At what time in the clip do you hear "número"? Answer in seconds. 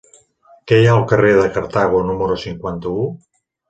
2.11-2.43